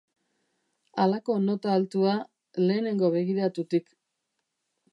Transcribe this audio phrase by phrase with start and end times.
[1.03, 2.15] Halako nota altua,
[2.71, 3.93] lehenengo begiratutik.